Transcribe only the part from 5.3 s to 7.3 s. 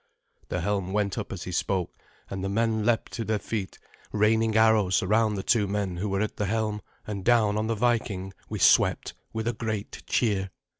the two men who were at the helm, and